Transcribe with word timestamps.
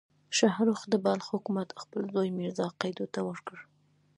شاهرخ 0.37 0.79
د 0.89 0.93
بلخ 1.05 1.25
حکومت 1.35 1.69
خپل 1.81 2.01
زوی 2.13 2.29
میرزا 2.37 2.67
قیدو 2.81 3.05
ته 3.13 3.19
ورکړ. 3.27 3.57